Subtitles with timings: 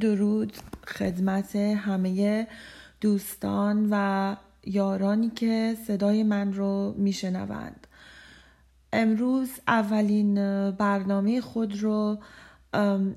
[0.00, 2.46] درود خدمت همه
[3.00, 7.86] دوستان و یارانی که صدای من رو میشنوند.
[8.92, 10.34] امروز اولین
[10.70, 12.18] برنامه خود رو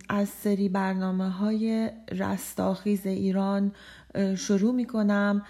[0.09, 3.71] از سری برنامه های رستاخیز ایران
[4.37, 5.41] شروع می کنم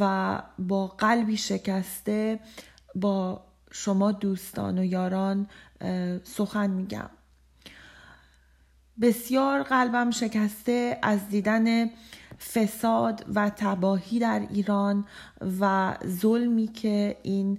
[0.00, 2.40] و با قلبی شکسته
[2.94, 5.46] با شما دوستان و یاران
[6.24, 7.10] سخن میگم.
[9.00, 11.90] بسیار قلبم شکسته از دیدن
[12.54, 15.04] فساد و تباهی در ایران
[15.60, 17.58] و ظلمی که این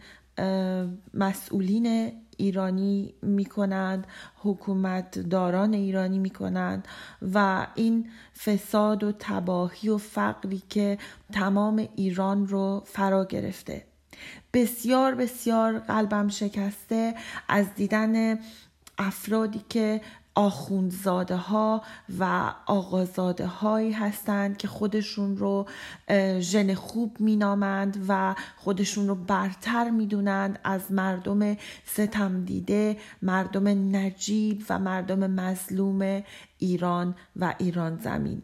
[1.13, 6.87] مسئولین ایرانی می کنند حکومت داران ایرانی می کنند
[7.33, 8.09] و این
[8.45, 10.97] فساد و تباهی و فقری که
[11.33, 13.85] تمام ایران رو فرا گرفته.
[14.53, 17.15] بسیار بسیار قلبم شکسته
[17.47, 18.39] از دیدن
[18.97, 20.01] افرادی که
[20.37, 21.81] آخوندزاده ها
[22.19, 25.65] و آقازاده هایی هستند که خودشون رو
[26.39, 34.79] ژن خوب مینامند و خودشون رو برتر می‌دونند از مردم ستم دیده مردم نجیب و
[34.79, 36.23] مردم مظلوم
[36.57, 38.41] ایران و ایران زمین.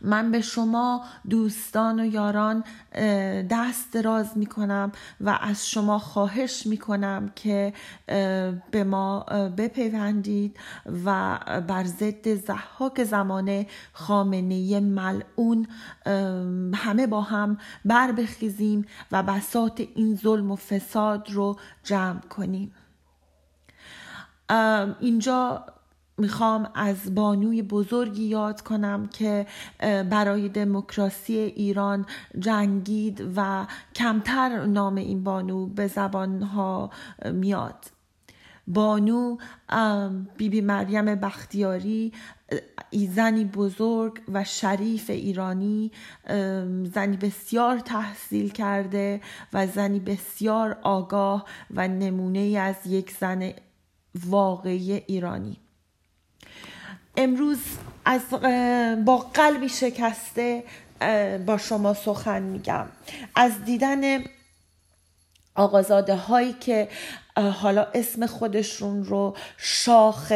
[0.00, 2.64] من به شما دوستان و یاران
[3.50, 7.72] دست دراز می کنم و از شما خواهش می کنم که
[8.70, 9.20] به ما
[9.56, 10.56] بپیوندید
[11.04, 15.66] و بر ضد زحاک زمانه خامنه ملعون
[16.74, 22.74] همه با هم بر بخیزیم و بسات این ظلم و فساد رو جمع کنیم.
[25.00, 25.66] اینجا
[26.18, 29.46] می‌خوام از بانوی بزرگی یاد کنم که
[30.10, 32.06] برای دموکراسی ایران
[32.38, 36.90] جنگید و کمتر نام این بانو به زبانها
[37.32, 37.84] میاد.
[38.66, 39.36] بانو
[40.36, 42.12] بیبی بی مریم بختیاری
[43.14, 45.92] زنی بزرگ و شریف ایرانی
[46.94, 49.20] زنی بسیار تحصیل کرده
[49.52, 53.52] و زنی بسیار آگاه و نمونه از یک زن
[54.26, 55.56] واقعی ایرانی.
[57.18, 57.58] امروز
[58.04, 58.20] از
[59.04, 60.64] با قلبی شکسته
[61.46, 62.86] با شما سخن میگم.
[63.36, 64.24] از دیدن
[65.54, 66.88] آقازاده هایی که
[67.36, 70.32] حالا اسم خودشون رو شاخ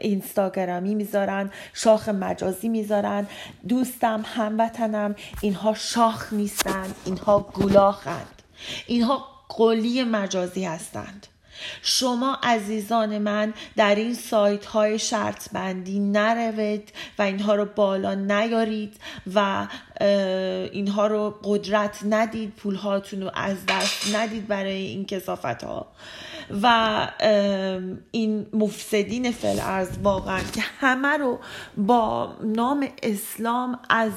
[0.00, 3.26] اینستاگرامی می‌ذارن شاخ مجازی می‌ذارن
[3.68, 8.42] دوستم هموطنم اینها شاخ نیستند اینها گلاخند
[8.86, 11.26] اینها قلی مجازی هستند.
[11.82, 18.96] شما عزیزان من در این سایت های شرط بندی نروید و اینها رو بالا نیارید
[19.34, 19.66] و
[20.72, 25.86] اینها رو قدرت ندید پول هاتون رو از دست ندید برای این کسافت ها
[26.62, 27.08] و
[28.10, 31.38] این مفسدین ارز واقعا که همه رو
[31.76, 34.12] با نام اسلام از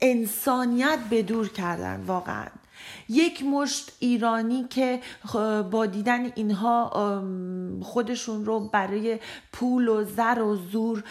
[0.00, 2.46] انسانیت به دور کردن واقعا.
[3.08, 5.00] یک مشت ایرانی که
[5.70, 7.22] با دیدن اینها
[7.82, 9.18] خودشون رو برای
[9.52, 11.04] پول و زر و زور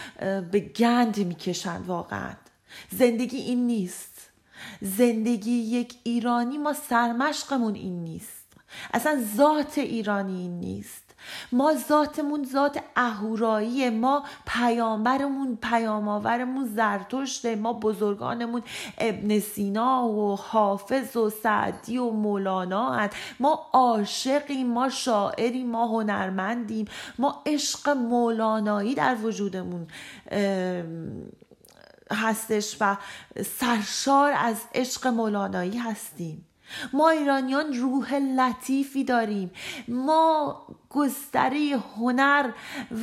[0.52, 2.34] به گند می‌کشند واقعا.
[2.90, 4.30] زندگی این نیست.
[4.82, 8.46] زندگی یک ایرانی ما سرمشقمون این نیست.
[8.94, 11.01] اصلا ذات ایرانی این نیست.
[11.52, 18.62] ما ذاتمون ذات اهورایی ما پیامبرمون پیامآورمون زرتشته ما بزرگانمون
[18.98, 26.86] ابن سینا و حافظ و سعدی و مولانا هست ما عاشقیم ما شاعریم ما هنرمندیم.
[27.20, 29.88] ما عشق مولانایی در وجودمون
[32.12, 32.98] هستش و
[33.60, 36.51] سرشار از عشق مولانایی هستیم.
[36.94, 39.52] ما ایرانیان روح لطیفی داریم.
[39.88, 42.52] ما گستره هنر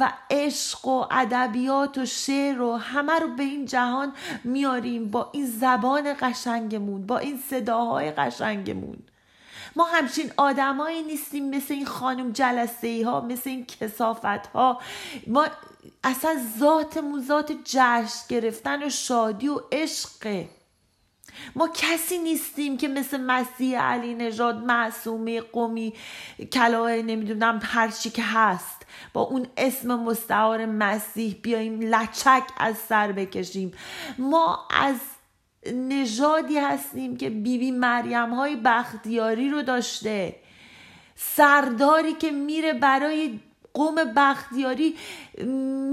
[0.00, 4.12] و عشق و ادبیات و شعر و همه رو به این جهان
[4.44, 8.98] میاریم با این زبان قشنگمون با این صداهای قشنگمون.
[9.76, 14.80] ما همچین آدمایی نیستیم مثل این خانم جلسه ای ها مثل این کسافت ها
[15.26, 15.46] ما
[16.04, 20.48] اصلا ذاتمون ذات جشن گرفتن و شادی و عشقه.
[21.56, 25.94] ما کسی نیستیم که مثل مسیح علی نژاد معصومه قومی
[26.52, 28.86] کلاه نمی‌دونم هر چی که هست.
[29.12, 33.72] با اون اسم مستعار مسیح بیایم لچک از سر بکشیم.
[34.18, 34.96] ما از
[35.72, 40.36] نژادی هستیم که بیبی بی مریم های بختیاری رو داشته.
[41.16, 43.40] سرداری که میره برای
[43.74, 44.96] قوم بختیاری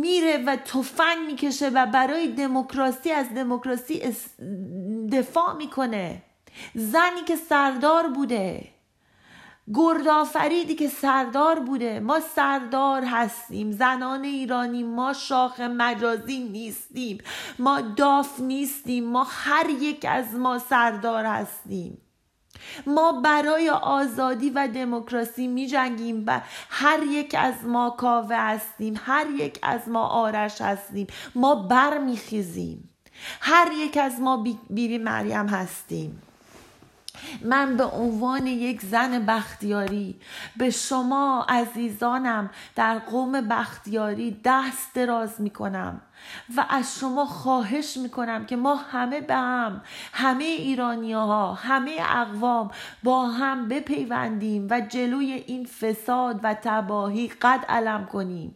[0.02, 4.02] میره و تفنگ می‌کشه و برای دموکراسی از دموکراسی
[5.20, 6.22] دفاع می‌کنه.
[6.76, 8.68] زنی که سردار بوده.
[9.74, 12.00] گردآفریدی که سردار بوده.
[12.00, 13.72] ما سردار هستیم.
[13.72, 17.18] زنان ایرانی ما شاخ مجازی نیستیم.
[17.60, 19.06] ما داف نیستیم.
[19.06, 22.02] ما هر یک از ما سردار هستیم.
[22.88, 28.94] ما برای آزادی و دموکراسی می جنگیم و هر یک از ما کاوه هستیم.
[29.06, 31.08] هر یک از ما آرش هستیم.
[31.36, 32.95] ما بر می خیزیم
[33.42, 36.22] هر یک از ما بیبی مریم هستیم.
[37.42, 40.16] من به عنوان یک زن بختیاری
[40.58, 46.02] به شما عزیزانم در قوم بختیاری دست دراز می کنم
[46.58, 49.82] و از شما خواهش می‌کنم که ما همه به هم
[50.14, 52.72] همه ایرانی ها همه اقوام
[53.04, 58.56] با هم بپیوندیم و جلوی این فساد و تباهی قد علم کنیم.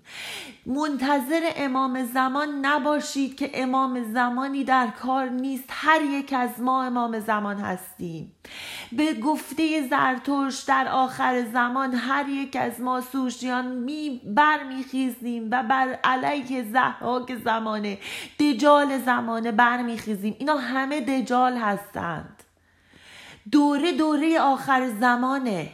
[0.66, 5.64] منتظر امام زمان نباشید که امام زمانی در کار نیست.
[5.70, 8.32] هر یک از ما امام زمان هستیم.
[8.92, 16.00] به گفته زرتوش در آخر زمان هر یک از ما سوشیان می برمیخیزیم و بر
[16.04, 17.98] علیه زهراک زمانه
[18.40, 20.36] دجال زمانه برمیخیزیم.
[20.40, 22.44] اینا همه دجال هستند.
[23.52, 25.70] دوره دوره آخر زمانه.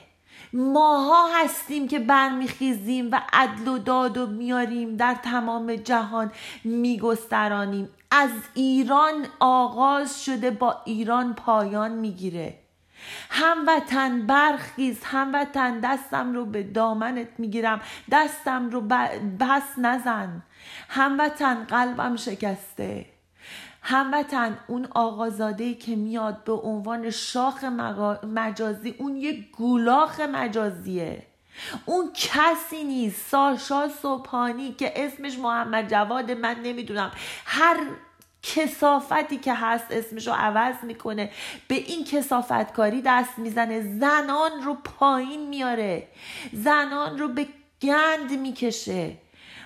[0.53, 6.31] ماها هستیم که برمیخیزیم و عدل و داد و میاریم در تمام جهان
[6.63, 7.89] میگسترانیم.
[8.11, 12.64] از ایران آغاز شده با ایران پایان می‌گیره.
[13.29, 17.81] هموطن برخیز هموطن دستم رو به دامنت می‌گیرم.
[18.11, 18.81] دستم رو
[19.39, 20.43] بس نزن.
[20.89, 23.05] هموطن قلبم شکسته.
[23.81, 27.63] هموطن اون آقازاده که میاد به عنوان شاخ
[28.23, 31.23] مجازی اون یک گولاخ مجازیه.
[31.85, 37.11] اون کسی نیست ساشا صبحانی که اسمش محمد جواد من نمی‌دونم.
[37.45, 37.77] هر
[38.53, 41.31] کسافتی که هست اسمشو عوض می‌کنه.
[41.67, 43.81] به این کسافتکاری دست می‌زنه.
[43.99, 46.07] زنان رو پایین میاره.
[46.53, 47.47] زنان رو به
[47.81, 49.11] گند می‌کشه.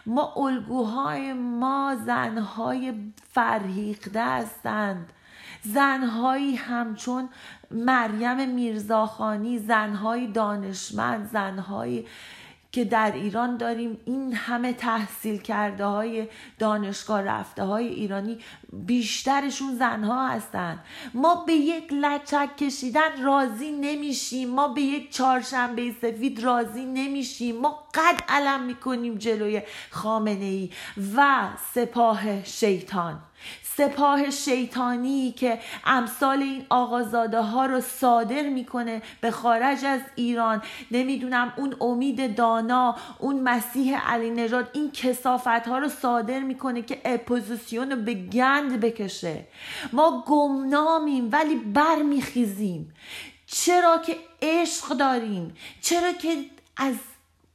[0.06, 2.94] ما الگوهای ما زنهای
[3.34, 5.14] فرهیخته هستند.
[5.62, 7.30] زنهایی همچون
[7.72, 12.08] مریم میرزاخانی زنهای دانشمند زنهایی
[12.72, 16.28] که در ایران داریم این همه تحصیل کرده های
[16.60, 18.38] دانشگاه رفته های ایرانی
[18.74, 20.80] بیشترشون زنها هستن.
[21.14, 24.50] ما به یک لچک کشیدن راضی نمیشیم.
[24.50, 27.56] ما به یک چهارشنبه سفید راضی نمیشیم.
[27.58, 30.70] ما قد علم می‌کنیم جلوی خامنه ای
[31.16, 33.20] و سپاه شیطان.
[33.64, 40.62] سپاه شیطانی که امثال این آقازاده ها رو صادر می‌کنه به خارج از ایران.
[40.92, 47.02] نمی‌دونم اون امید دانا اون مسیح علی نژاد این کثافت ها رو صادر می‌کنه که
[47.06, 49.48] اپوزیسیون رو به گند بکشه.
[49.94, 52.94] ما گمنامیم ولی برمیخیزیم.
[53.46, 56.46] چرا که عشق داریم؟ چرا که
[56.78, 56.96] از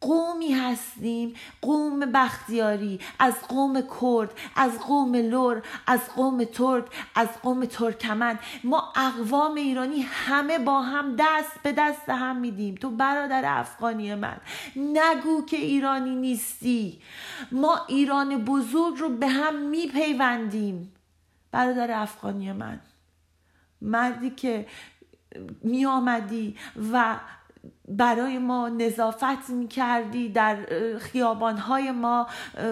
[0.05, 6.85] قومی هستیم قوم بختیاری از قوم کرد از قوم لور از قوم ترک
[7.15, 12.75] از قوم ترکمن ما اقوام ایرانی همه با هم دست به دست هم میدیم.
[12.75, 14.37] تو برادر افغانی من
[14.77, 17.01] نگو که ایرانی نیستی.
[17.53, 20.93] ما ایران بزرگ رو به هم میپیوندیم.
[21.51, 22.81] برادر افغانی من
[23.81, 24.67] مردی که
[25.63, 26.57] می آمدی
[26.93, 27.17] و
[27.89, 30.57] برای ما نظافت می کردی در
[30.99, 32.27] خیابانهای ما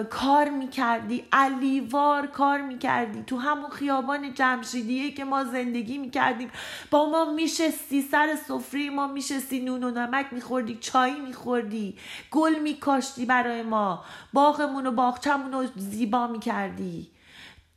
[0.09, 6.09] کار می کردی علیوار کار می کردی تو همون خیابان جمشیدیه که ما زندگی می
[6.09, 6.49] کردیم
[6.91, 11.97] با ما میشستی سر سفره ما میشستی نون و نمک میخوردی چای میخوردی
[12.31, 14.03] گل میکاشتی برای ما.
[14.33, 17.07] باغمون و باغچمون رو زیبا می‌کردی.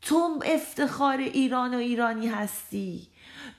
[0.03, 3.09] تو افتخار ایران و ایرانی هستی.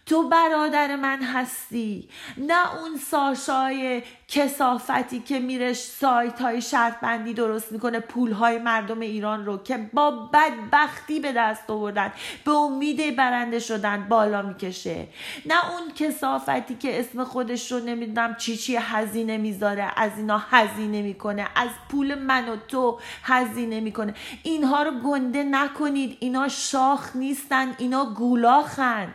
[0.05, 2.09] تو برادر من هستی.
[2.37, 8.99] نه اون ساشای کسافتی که میره سایت های شرط بندی درست می‌کنه پول های مردم
[8.99, 12.13] ایران رو که با بدبختی به دست آوردن
[12.45, 15.07] به امید برنده شدن بالا می‌کشه.
[15.45, 21.01] نه اون کسافتی که اسم خودش رو نمی‌دونم چی چی هزینه می‌ذاره از اینا هزینه
[21.01, 24.13] می‌کنه از پول من و تو هزینه می‌کنه.
[24.43, 26.17] اینها رو گنده نکنید.
[26.19, 29.13] اینا شاخ نیستن اینا گولاخن.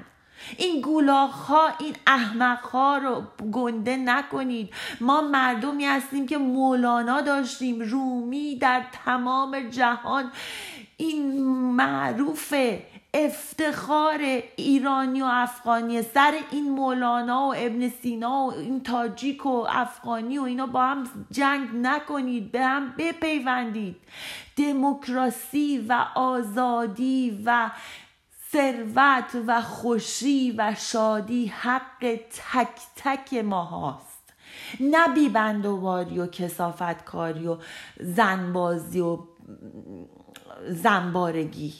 [0.58, 3.22] این گولاخ ها این احمق ها رو
[3.52, 4.74] گنده نکنید.
[5.00, 10.32] ما مردمی هستیم که مولانا داشتیم رومی در تمام جهان.
[10.96, 12.54] این معروف
[13.14, 14.18] افتخار
[14.56, 20.42] ایرانی و افغانی سر این مولانا و ابن سینا و این تاجیک و افغانی و
[20.42, 23.96] اینا با هم جنگ نکنید به هم بپیوندید.
[24.56, 27.70] دموکراسی و آزادی و
[28.52, 32.18] ثروت و خوشی و شادی حق
[32.52, 34.32] تک تک ما هاست.
[34.80, 37.56] نه بیبندواری و کسافت کاری و
[38.00, 39.18] زنبازی و
[40.68, 41.74] زنبارگی.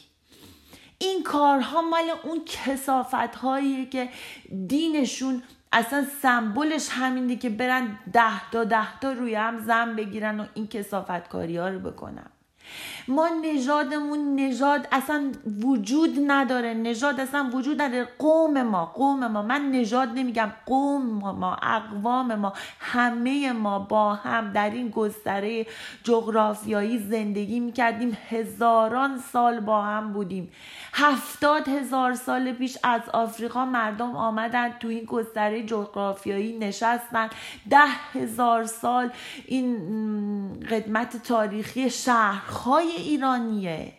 [0.99, 4.09] این کارها مال اون کسافت هایی که
[4.69, 10.47] دینشون اصلا سمبلش همینه که برن ده تا ده تا روی هم زن بگیرن و
[10.55, 12.31] این کسافت کاری ها رو بکنن.
[13.09, 16.75] ما نژادمون نژاد اصلا وجود نداره.
[16.75, 18.09] نژاد اصلا وجود نداره.
[18.19, 19.43] قوم ما قوم ما.
[19.43, 22.52] من نژاد نمیگم قوم ما اقوام ما.
[22.81, 25.67] همه ما با هم در این گستره
[26.05, 28.17] جغرافیایی زندگی می‌کردیم.
[28.29, 30.52] هزاران سال با هم بودیم.
[30.93, 37.31] هفتاد هزار سال پیش از آفریقا مردم آمدن تو این گستره جغرافیایی نشستن.
[37.71, 37.79] ده
[38.12, 39.11] هزار سال
[39.47, 41.91] این قدمت تاریخی
[42.62, 43.92] شهرهای ایرانیه.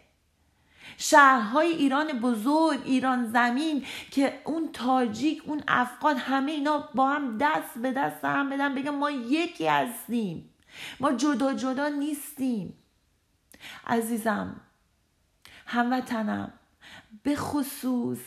[0.97, 7.77] شهرهای ایران بزرگ ایران زمین که اون تاجیک اون افغان همه اینا با هم دست
[7.77, 10.49] به دست هم بدن بگن ما یکی هستیم.
[10.99, 12.73] ما جدا جدا نیستیم.
[13.87, 14.61] عزیزم
[15.65, 16.53] هموطنم
[17.23, 18.19] به خصوص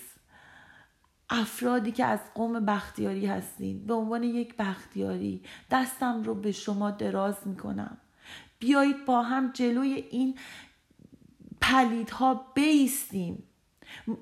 [1.31, 7.37] افرادی که از قوم بختیاری هستین به عنوان یک بختیاری دستم رو به شما دراز
[7.45, 7.99] می‌کنم.
[8.59, 10.39] بیایید با هم جلوی این
[11.61, 13.43] پلیدها بیستیم.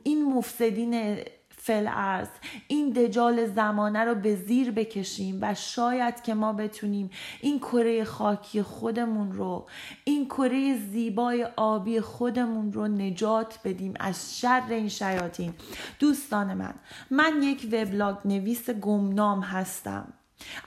[0.02, 1.18] این مفسدین
[1.64, 2.24] فل
[2.68, 7.10] این دجال زمانه رو به زیر بکشیم و شاید که ما بتونیم
[7.40, 9.66] این کره خاکی خودمون رو
[10.04, 15.54] این کره زیبای آبی خودمون رو نجات بدیم از شر این شیاطین.
[15.98, 16.74] دوستان من
[17.10, 20.12] من یک وبلاگ نویس گمنام هستم.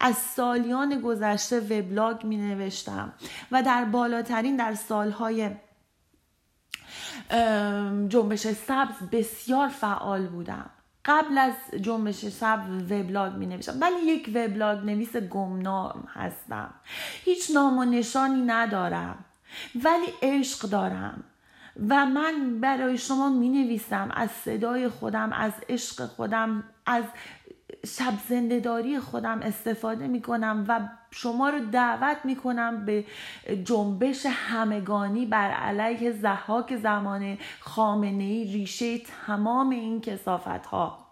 [0.01, 3.13] از سالیان گذشته وبلاگ می نوشتم
[3.51, 5.49] و در بالاترین در سالهای
[8.07, 10.69] جنبش سبز بسیار فعال بودم.
[11.05, 16.73] قبل از جنبش سبز وبلاگ می نوشتم ولی یک وبلاگ نویس گمنام هستم.
[17.23, 19.25] هیچ نام و نشانی ندارم
[19.75, 21.23] ولی عشق دارم
[21.89, 27.03] و من برای شما می نویسم از صدای خودم از عشق خودم از
[27.85, 30.79] شب زندهداری خودم استفاده می کنم و
[31.11, 33.05] شما رو دعوت می کنم به
[33.63, 41.07] جنبش همگانی بر علیه زحاک زمان خامنه ای ریشه تمام این کسافت ها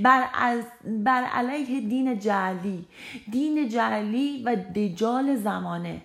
[0.00, 0.24] بر,
[0.84, 2.84] بر علیه دین جعلی.
[3.30, 6.02] دین جعلی و دجال زمانه.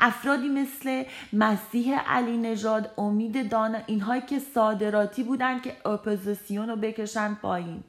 [0.00, 7.34] افرادی مثل مسیح علی نژاد امید دانا اینهایی که صادراتی بودن که اپوزیسیون رو بکشن
[7.34, 7.84] پایین.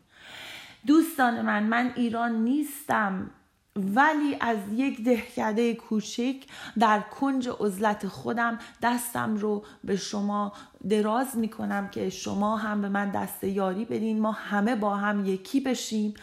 [0.88, 3.30] دوستان من من ایران نیستم
[3.76, 6.36] ولی از یک دهکده کوچک
[6.80, 10.54] در کنج عزلت خودم دستم رو به شما
[10.90, 14.20] دراز می کنم که شما هم به من دست یاری بدین.
[14.20, 16.14] ما همه با هم یکی بشیم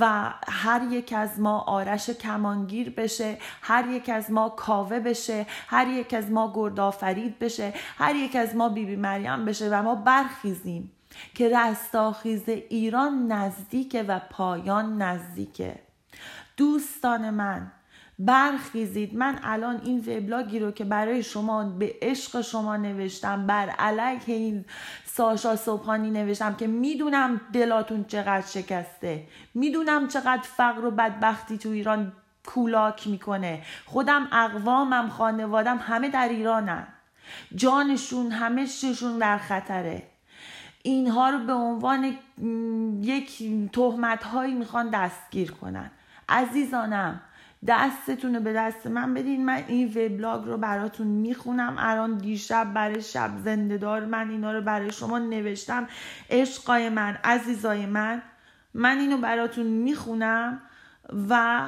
[0.00, 5.88] و هر یک از ما آرش کمانگیر بشه هر یک از ما کاوه بشه هر
[5.88, 10.95] یک از ما گردآفرید بشه هر یک از ما بی‌بی مریم بشه و ما برخیزیم.
[11.34, 15.78] که رستاخیز ایران نزدیکه و پایان نزدیکه.
[16.56, 17.72] دوستان من
[18.18, 19.14] برخیزید.
[19.14, 24.64] من الان این وبلاگی رو که برای شما به عشق شما نوشتم بر علیه این
[25.04, 29.26] ساشا صبحانی نوشتم که می‌دونم دلاتون چقدر شکسته.
[29.54, 32.12] می‌دونم چقدر فقر و بدبختی تو ایران
[32.46, 33.62] کولاک می‌کنه.
[33.86, 36.86] خودم اقوامم خانوادم همه در ایرانن.
[37.54, 40.02] جانشون همه شون در خطره.
[40.86, 42.16] اینها رو به عنوان
[43.02, 45.90] یک تهمت هایی می‌خوان دستگیر کنن.
[46.28, 47.20] عزیزانم
[47.66, 49.44] دستتون رو به دست من بدین.
[49.44, 51.76] من این وبلاگ رو براتون می‌خونم.
[51.78, 55.86] الان دیشب برای شب زنده دار من اینا رو برای شما نوشتم.
[56.30, 58.22] عشقای من عزیزای من
[58.74, 60.60] من اینو براتون می‌خونم
[61.30, 61.60] و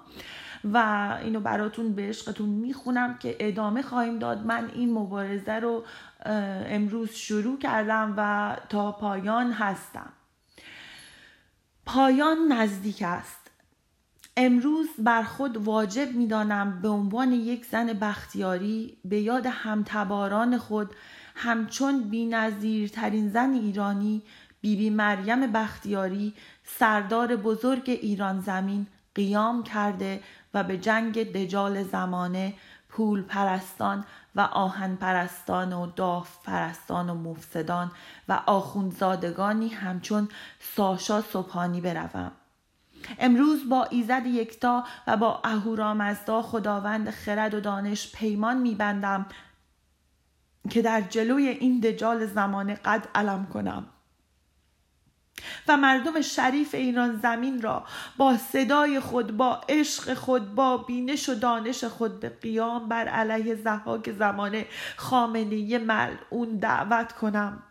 [0.64, 4.46] و اینو براتون به عشقتون می‌خونم که ادامه خواهیم داد.
[4.46, 5.84] من این مبارزه رو
[6.70, 10.14] امروز شروع کردم و تا پایان هستم.
[11.86, 13.52] پایان نزدیک است.
[14.38, 20.96] امروز بر خود واجب می‌دانم به عنوان یک زن بختیاری به یاد همتباران خود
[21.36, 24.22] همچون بینظیرترین زن ایرانی
[24.62, 28.88] بیبی بی مریم بختیاری سردار بزرگ ایران زمین
[29.20, 30.24] قیام کرده
[30.54, 32.54] و به جنگ دجال زمانه
[32.90, 37.92] پول پرستان و آهن پرستان و داف پرستان و مفسدان
[38.30, 42.32] و آخوندزادگانی همچون ساشا صبحانی بروم.
[43.20, 49.26] امروز با ایزد یکتا و با اهورامزدا خداوند خرد و دانش پیمان میبندم
[50.70, 53.86] که در جلوی این دجال زمانه قد علم کنم.
[55.68, 57.86] و مردم شریف ایران زمین را
[58.18, 63.56] با صدای خود با عشق خود با بینش و دانش خود به قیام بر علیه
[63.56, 64.68] زحاک زمانه
[64.98, 67.64] خامنه ملعون دعوت کنم.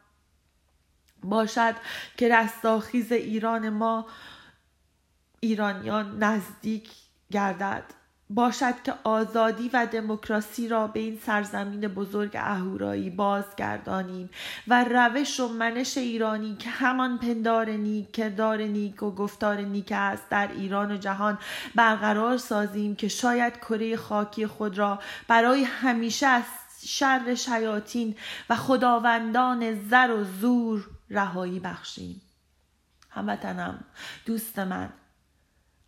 [1.23, 1.75] باشد
[2.17, 4.07] که رستاخیز ایران ما
[5.41, 6.91] ایرانیان نزدیک
[7.31, 7.98] گردد.
[8.31, 14.31] باشد که آزادی و دموکراسی را به این سرزمین بزرگ اهورایی بازگردانیم
[14.69, 20.29] و روش و منش ایرانی که همان پندار نیک کردار نیک و گفتار نیک است
[20.31, 21.39] در ایران و جهان
[21.75, 26.45] برقرار سازیم که شاید کره خاکی خود را برای همیشه از
[26.85, 28.17] شر شیاطین
[28.51, 32.23] و خداوندان زر و زور رهایی بخشیم.
[33.11, 33.85] هموطنم
[34.27, 34.89] دوست من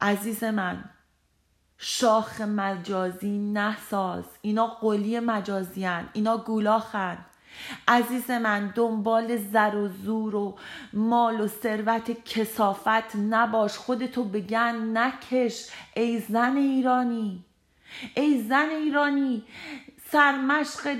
[0.00, 0.84] عزیز من
[1.82, 4.24] شاخ مجازی نساز.
[4.42, 7.18] اینا قولی مجازیان اینا گولاخن
[7.88, 10.58] عزیز من دنبال زر و زور و
[10.92, 13.76] مال و ثروت کسافت نباش.
[13.76, 15.66] خودتو بگن نکش.
[15.94, 17.44] ای زن ایرانی.
[18.14, 19.42] ای زن ایرانی.
[20.10, 20.96] سرمشق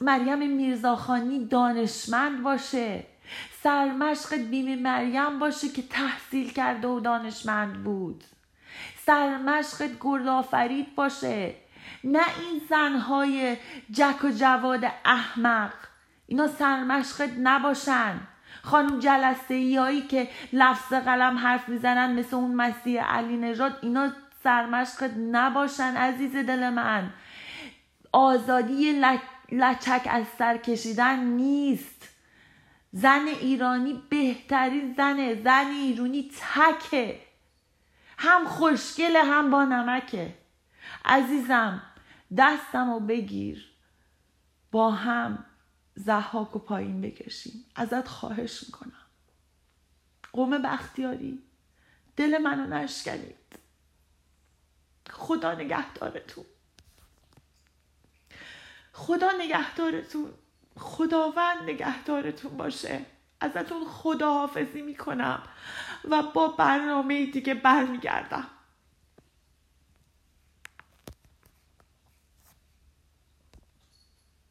[0.00, 3.04] مریم میرزاخانی دانشمند باشه.
[3.62, 8.24] سرمشق بیمی مریم باشه که تحصیل کرده و دانشمند بود.
[9.06, 11.54] سرمشقت گردآفرید باشه.
[12.04, 13.56] نه این زنهای
[13.90, 15.72] جک و جواد احمق.
[16.26, 18.20] اینا سرمشقت نباشن.
[18.62, 24.12] خانم جلسه ای هایی که لفظ قلم حرف می‌زنن مثل اون مسیح علی نژاد اینا
[24.44, 27.10] سرمشقت نباشن عزیز دل من.
[28.12, 29.02] آزادی
[29.52, 32.08] لچک از سر کشیدن نیست.
[32.92, 35.42] زن ایرانی بهترین زنه.
[35.42, 37.20] زن ایرانی تکه.
[38.18, 40.34] هم خوشگله هم با نمکه.
[41.04, 41.82] عزیزم
[42.38, 43.70] دستم رو بگیر.
[44.72, 45.44] با هم
[45.94, 47.64] زحاک و پایین بکشیم.
[47.74, 49.06] ازت خواهش می‌کنم.
[50.32, 51.42] قوم بختیاری
[52.16, 53.36] دل منو نشکنید.
[55.10, 56.44] خدا نگهدارتون.
[58.92, 60.32] خدا نگهدارتون.
[60.76, 63.06] خداوند نگهدارتون باشه.
[63.40, 65.42] ازتون خداحافظی می‌کنم.
[66.10, 68.46] و با برنامه دیگه برمیگردم.